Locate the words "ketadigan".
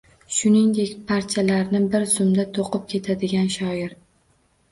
2.95-3.51